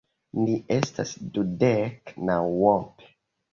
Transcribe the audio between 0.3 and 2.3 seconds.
Ni estas dudek